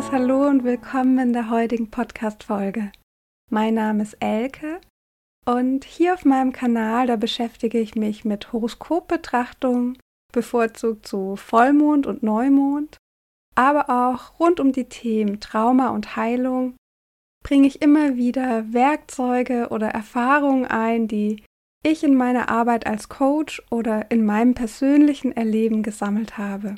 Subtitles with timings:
[0.00, 2.90] herzliches Hallo und willkommen in der heutigen Podcast-Folge.
[3.50, 4.80] Mein Name ist Elke
[5.44, 9.98] und hier auf meinem Kanal, da beschäftige ich mich mit Horoskopbetrachtung,
[10.32, 12.96] bevorzugt zu Vollmond und Neumond,
[13.54, 16.76] aber auch rund um die Themen Trauma und Heilung
[17.44, 21.44] bringe ich immer wieder Werkzeuge oder Erfahrungen ein, die
[21.84, 26.76] ich in meiner Arbeit als Coach oder in meinem persönlichen Erleben gesammelt habe.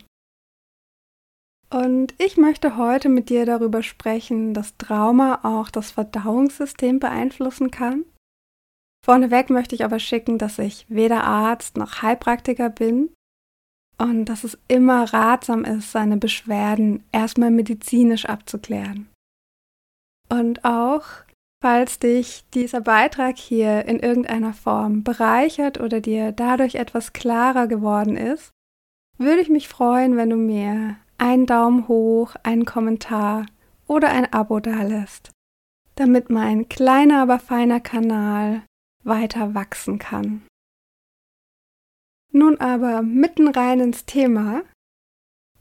[1.72, 8.04] Und ich möchte heute mit dir darüber sprechen, dass Trauma auch das Verdauungssystem beeinflussen kann.
[9.04, 13.10] Vorneweg möchte ich aber schicken, dass ich weder Arzt noch Heilpraktiker bin
[13.96, 19.08] und dass es immer ratsam ist, seine Beschwerden erstmal medizinisch abzuklären.
[20.28, 21.06] Und auch,
[21.62, 28.16] falls dich dieser Beitrag hier in irgendeiner Form bereichert oder dir dadurch etwas klarer geworden
[28.16, 28.50] ist,
[29.16, 33.46] würde ich mich freuen, wenn du mir einen Daumen hoch, einen Kommentar
[33.86, 35.30] oder ein Abo dalässt,
[35.94, 38.62] damit mein kleiner, aber feiner Kanal
[39.04, 40.42] weiter wachsen kann.
[42.32, 44.62] Nun aber mitten rein ins Thema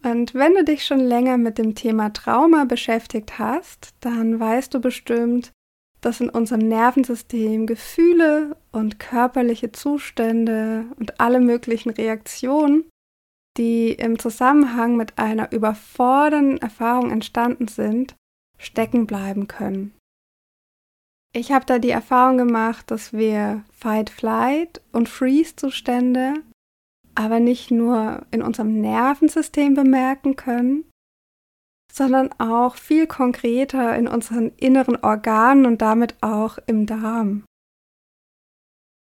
[0.03, 4.81] und wenn du dich schon länger mit dem Thema Trauma beschäftigt hast, dann weißt du
[4.81, 5.51] bestimmt,
[5.99, 12.85] dass in unserem Nervensystem Gefühle und körperliche Zustände und alle möglichen Reaktionen,
[13.57, 18.15] die im Zusammenhang mit einer überfordernden Erfahrung entstanden sind,
[18.57, 19.93] stecken bleiben können.
[21.33, 26.35] Ich habe da die Erfahrung gemacht, dass wir Fight-Flight und Freeze-Zustände
[27.15, 30.89] aber nicht nur in unserem Nervensystem bemerken können,
[31.91, 37.43] sondern auch viel konkreter in unseren inneren Organen und damit auch im Darm.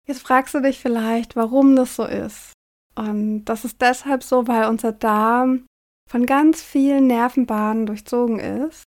[0.07, 2.53] Jetzt fragst du dich vielleicht, warum das so ist.
[2.97, 5.67] Und das ist deshalb so, weil unser Darm
[6.09, 8.85] von ganz vielen Nervenbahnen durchzogen ist.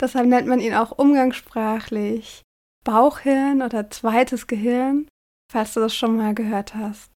[0.00, 2.42] Deshalb nennt man ihn auch umgangssprachlich
[2.84, 5.06] Bauchhirn oder zweites Gehirn,
[5.52, 7.12] falls du das schon mal gehört hast.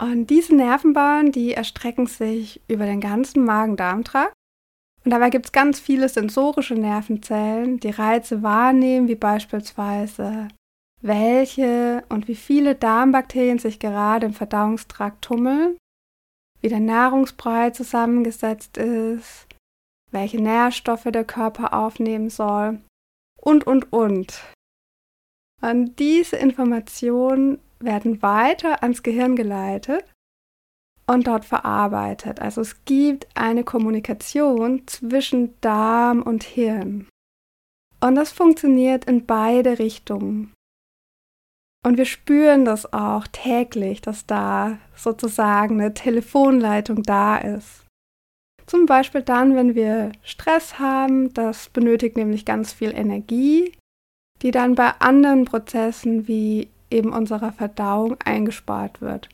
[0.00, 4.32] Und diese Nervenbahnen, die erstrecken sich über den ganzen Magen-Darm-Trakt.
[5.04, 10.48] Und dabei gibt es ganz viele sensorische Nervenzellen, die Reize wahrnehmen, wie beispielsweise
[11.02, 15.76] welche und wie viele Darmbakterien sich gerade im Verdauungstrakt tummeln,
[16.60, 19.46] wie der Nahrungsbrei zusammengesetzt ist,
[20.10, 22.80] welche Nährstoffe der Körper aufnehmen soll
[23.40, 24.42] und, und, und.
[25.62, 30.04] Und diese Informationen werden weiter ans Gehirn geleitet
[31.06, 32.40] und dort verarbeitet.
[32.40, 37.08] Also es gibt eine Kommunikation zwischen Darm und Hirn.
[38.00, 40.52] Und das funktioniert in beide Richtungen.
[41.82, 47.86] Und wir spüren das auch täglich, dass da sozusagen eine Telefonleitung da ist.
[48.66, 53.72] Zum Beispiel dann, wenn wir Stress haben, das benötigt nämlich ganz viel Energie,
[54.42, 59.28] die dann bei anderen Prozessen wie eben unserer Verdauung eingespart wird.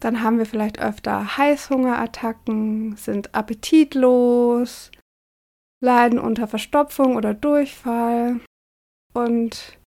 [0.00, 4.90] Dann haben wir vielleicht öfter Heißhungerattacken, sind appetitlos,
[5.80, 8.40] leiden unter Verstopfung oder Durchfall
[9.12, 9.78] und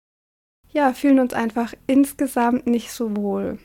[0.73, 3.59] ja, fühlen uns einfach insgesamt nicht so wohl.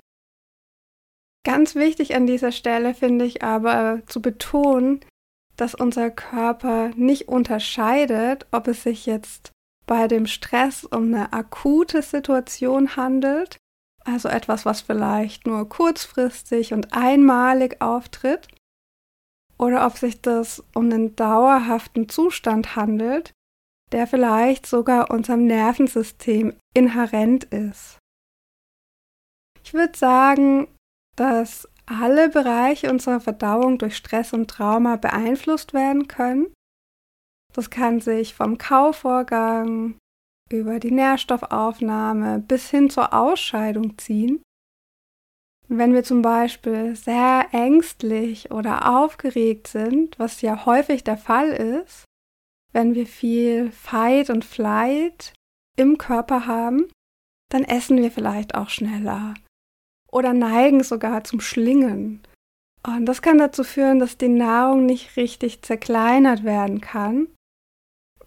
[1.43, 5.01] Ganz wichtig an dieser Stelle finde ich aber zu betonen,
[5.55, 9.51] dass unser Körper nicht unterscheidet, ob es sich jetzt
[9.85, 13.57] bei dem Stress um eine akute Situation handelt,
[14.03, 18.47] also etwas, was vielleicht nur kurzfristig und einmalig auftritt,
[19.57, 23.31] oder ob sich das um einen dauerhaften Zustand handelt,
[23.91, 27.99] der vielleicht sogar unserem Nervensystem inhärent ist.
[29.63, 30.67] Ich würde sagen,
[31.15, 36.47] dass alle Bereiche unserer Verdauung durch Stress und Trauma beeinflusst werden können
[37.55, 39.97] das kann sich vom Kauvorgang
[40.51, 44.43] über die Nährstoffaufnahme bis hin zur Ausscheidung ziehen.
[45.69, 52.03] Wenn wir zum Beispiel sehr ängstlich oder aufgeregt sind, was ja häufig der Fall ist,
[52.75, 55.33] wenn wir viel Fight und Flight
[55.77, 56.91] im Körper haben,
[57.49, 59.33] dann essen wir vielleicht auch schneller
[60.11, 62.21] oder neigen sogar zum Schlingen.
[62.85, 67.27] Und das kann dazu führen, dass die Nahrung nicht richtig zerkleinert werden kann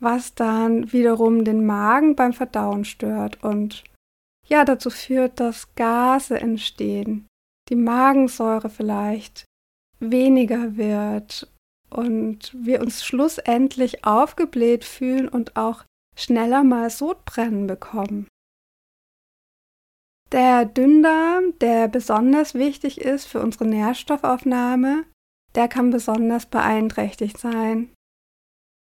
[0.00, 3.84] was dann wiederum den Magen beim Verdauen stört und
[4.46, 7.26] ja dazu führt, dass Gase entstehen,
[7.68, 9.44] die Magensäure vielleicht
[9.98, 11.50] weniger wird
[11.90, 15.84] und wir uns schlussendlich aufgebläht fühlen und auch
[16.16, 18.26] schneller mal Sodbrennen bekommen.
[20.32, 25.04] Der Dünndarm, der besonders wichtig ist für unsere Nährstoffaufnahme,
[25.54, 27.90] der kann besonders beeinträchtigt sein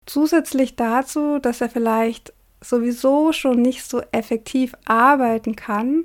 [0.10, 6.04] Zusätzlich dazu, dass er vielleicht sowieso schon nicht so effektiv arbeiten kann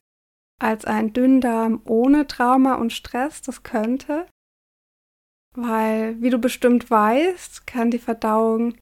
[0.60, 4.26] als ein Dünndarm ohne Trauma und Stress das könnte,
[5.54, 8.74] weil, wie du bestimmt weißt, kann die Verdauung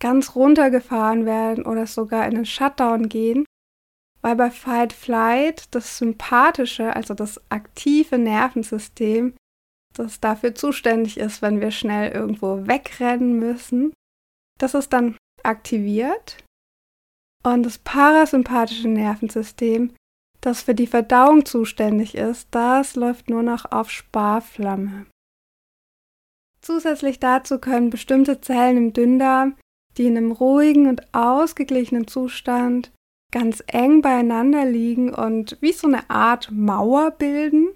[0.00, 3.44] ganz runtergefahren werden oder sogar in den Shutdown gehen,
[4.22, 9.34] weil bei Fight Flight das sympathische, also das aktive Nervensystem,
[9.94, 13.92] das dafür zuständig ist, wenn wir schnell irgendwo wegrennen müssen,
[14.58, 16.44] das ist dann aktiviert
[17.42, 19.94] und das parasympathische Nervensystem,
[20.40, 25.06] das für die Verdauung zuständig ist, das läuft nur noch auf Sparflamme.
[26.62, 29.56] Zusätzlich dazu können bestimmte Zellen im Dünndarm,
[29.96, 32.92] die in einem ruhigen und ausgeglichenen Zustand
[33.32, 37.68] ganz eng beieinander liegen und wie so eine Art Mauer bilden,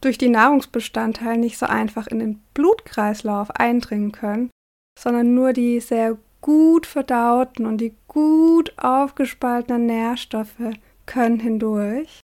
[0.00, 4.50] durch die Nahrungsbestandteile nicht so einfach in den Blutkreislauf eindringen können,
[4.98, 10.74] sondern nur die sehr gut verdauten und die gut aufgespaltenen Nährstoffe
[11.06, 12.20] können hindurch.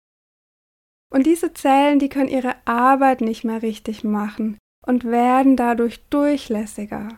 [1.12, 7.08] Und diese Zellen, die können ihre Arbeit nicht mehr richtig machen und werden dadurch durchlässiger.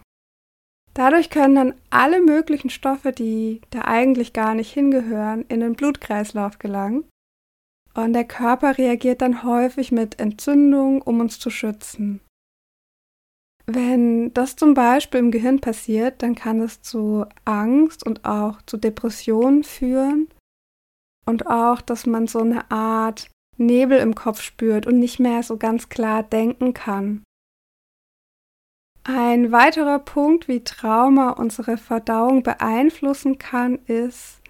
[0.94, 6.58] Dadurch können dann alle möglichen Stoffe, die da eigentlich gar nicht hingehören, in den Blutkreislauf
[6.58, 7.04] gelangen.
[7.94, 12.20] Und der Körper reagiert dann häufig mit Entzündung, um uns zu schützen.
[13.66, 18.76] Wenn das zum Beispiel im Gehirn passiert, dann kann es zu Angst und auch zu
[18.76, 20.28] Depressionen führen
[21.24, 25.56] und auch, dass man so eine Art Nebel im Kopf spürt und nicht mehr so
[25.56, 27.24] ganz klar denken kann.
[29.06, 34.40] Ein weiterer Punkt, wie Trauma unsere Verdauung beeinflussen kann, ist,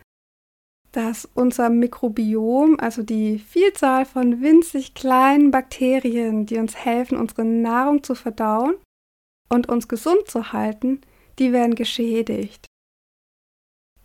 [0.92, 8.04] dass unser Mikrobiom, also die Vielzahl von winzig kleinen Bakterien, die uns helfen, unsere Nahrung
[8.04, 8.76] zu verdauen
[9.48, 11.00] und uns gesund zu halten,
[11.40, 12.66] die werden geschädigt.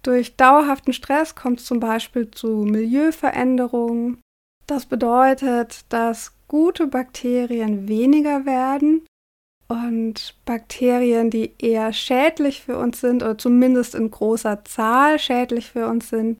[0.01, 4.19] Durch dauerhaften Stress kommt es zum Beispiel zu Milieuveränderungen.
[4.65, 9.05] Das bedeutet, dass gute Bakterien weniger werden
[9.69, 15.87] und Bakterien, die eher schädlich für uns sind oder zumindest in großer Zahl schädlich für
[15.87, 16.39] uns sind,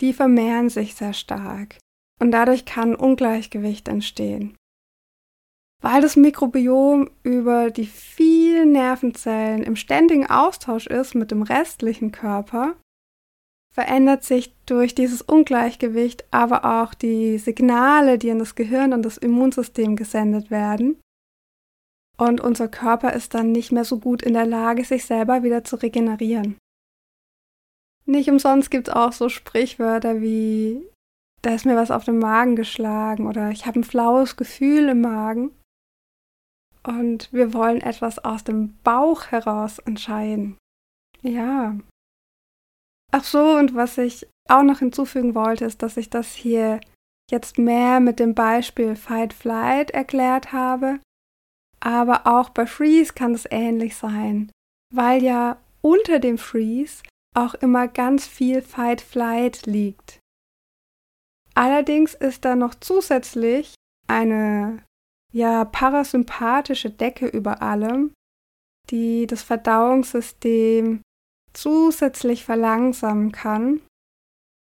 [0.00, 1.78] die vermehren sich sehr stark.
[2.20, 4.56] Und dadurch kann Ungleichgewicht entstehen.
[5.82, 12.76] Weil das Mikrobiom über die vielen Nervenzellen im ständigen Austausch ist mit dem restlichen Körper,
[13.74, 19.18] verändert sich durch dieses Ungleichgewicht aber auch die Signale, die in das Gehirn und das
[19.18, 21.02] Immunsystem gesendet werden
[22.16, 25.64] und unser Körper ist dann nicht mehr so gut in der Lage, sich selber wieder
[25.64, 26.56] zu regenerieren.
[28.04, 30.84] Nicht umsonst gibt es auch so Sprichwörter wie
[31.42, 35.00] da ist mir was auf den Magen geschlagen oder ich habe ein flaues Gefühl im
[35.00, 35.50] Magen.
[36.84, 40.56] Und wir wollen etwas aus dem Bauch heraus entscheiden.
[41.20, 41.76] Ja.
[43.12, 46.80] Ach so, und was ich auch noch hinzufügen wollte, ist, dass ich das hier
[47.30, 51.00] jetzt mehr mit dem Beispiel Fight Flight erklärt habe
[51.82, 54.52] aber auch bei Freeze kann es ähnlich sein,
[54.94, 57.02] weil ja unter dem Freeze
[57.34, 60.20] auch immer ganz viel Fight-Flight liegt.
[61.54, 63.74] Allerdings ist da noch zusätzlich
[64.06, 64.82] eine
[65.32, 68.12] ja parasympathische Decke über allem,
[68.90, 71.02] die das Verdauungssystem
[71.52, 73.80] zusätzlich verlangsamen kann.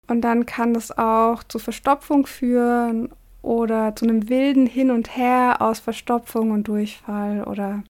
[0.09, 3.13] Und dann kann das auch zu Verstopfung führen
[3.43, 7.85] oder zu einem wilden Hin und Her aus Verstopfung und Durchfall oder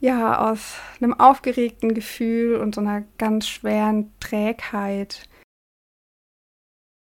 [0.00, 5.28] ja, aus einem aufgeregten Gefühl und so einer ganz schweren Trägheit.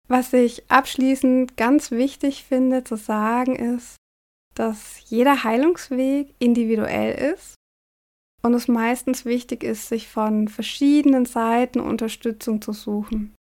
[0.08, 3.96] Was ich abschließend ganz wichtig finde zu sagen ist,
[4.54, 7.56] dass jeder Heilungsweg individuell ist
[8.44, 13.34] und es meistens wichtig ist, sich von verschiedenen Seiten Unterstützung zu suchen.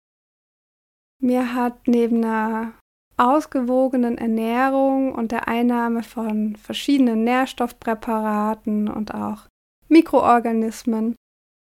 [1.20, 2.74] Mir hat neben einer
[3.22, 9.46] ausgewogenen Ernährung und der Einnahme von verschiedenen Nährstoffpräparaten und auch
[9.88, 11.14] Mikroorganismen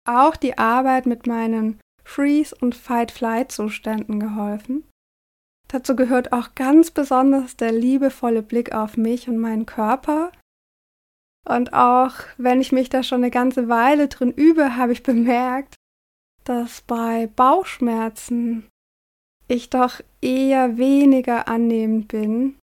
[0.08, 4.84] auch die Arbeit mit meinen Freeze- und Fight-Flight-Zuständen geholfen.
[5.68, 10.32] Dazu gehört auch ganz besonders der liebevolle Blick auf mich und meinen Körper.
[11.48, 15.74] Und auch wenn ich mich da schon eine ganze Weile drin übe, habe ich bemerkt,
[16.44, 18.68] dass bei Bauchschmerzen
[19.52, 22.58] ich doch eher weniger annehmend bin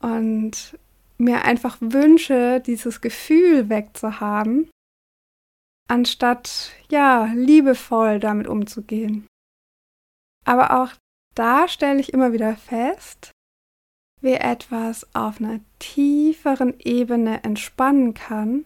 [0.00, 0.78] und
[1.18, 4.70] mir einfach wünsche, dieses Gefühl wegzuhaben,
[5.88, 9.26] anstatt ja liebevoll damit umzugehen.
[10.44, 10.94] Aber auch
[11.34, 13.32] da stelle ich immer wieder fest,
[14.20, 18.64] wie etwas auf einer tieferen Ebene entspannen kann,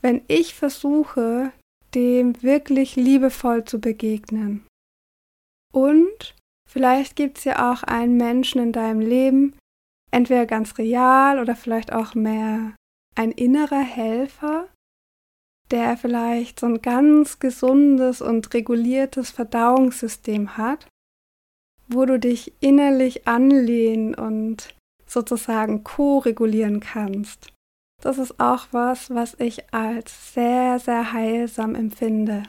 [0.00, 1.52] wenn ich versuche,
[1.94, 4.66] dem wirklich liebevoll zu begegnen.
[5.72, 6.34] Und
[6.70, 9.56] vielleicht gibt es ja auch einen Menschen in deinem Leben,
[10.10, 12.74] entweder ganz real oder vielleicht auch mehr
[13.16, 14.68] ein innerer Helfer,
[15.70, 20.88] der vielleicht so ein ganz gesundes und reguliertes Verdauungssystem hat,
[21.88, 24.74] wo du dich innerlich anlehnen und
[25.06, 27.52] sozusagen co-regulieren kannst.
[28.00, 32.44] Das ist auch was, was ich als sehr, sehr heilsam empfinde.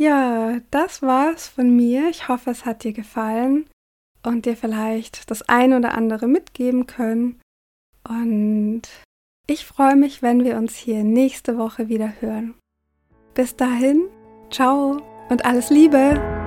[0.00, 2.08] Ja, das war's von mir.
[2.08, 3.68] Ich hoffe, es hat dir gefallen
[4.22, 7.38] und dir vielleicht das ein oder andere mitgeben können.
[8.08, 8.80] Und
[9.46, 12.54] ich freue mich, wenn wir uns hier nächste Woche wieder hören.
[13.34, 14.08] Bis dahin,
[14.50, 16.39] ciao und alles Liebe!